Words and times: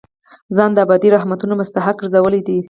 ځان 0.57 0.71
د 0.73 0.77
ابدي 0.85 1.09
رحمتونو 1.15 1.53
مستحق 1.59 1.95
ګرځول 1.99 2.33
دي. 2.47 2.57